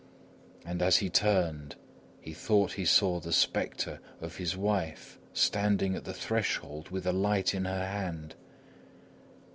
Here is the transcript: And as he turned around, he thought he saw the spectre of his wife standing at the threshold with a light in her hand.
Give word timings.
And 0.65 0.81
as 0.81 0.97
he 0.97 1.11
turned 1.11 1.73
around, 1.75 1.75
he 2.21 2.33
thought 2.33 2.71
he 2.71 2.85
saw 2.85 3.19
the 3.19 3.31
spectre 3.31 3.99
of 4.19 4.37
his 4.37 4.57
wife 4.57 5.19
standing 5.31 5.95
at 5.95 6.05
the 6.05 6.11
threshold 6.15 6.89
with 6.89 7.05
a 7.05 7.13
light 7.13 7.53
in 7.53 7.65
her 7.65 7.85
hand. 7.85 8.33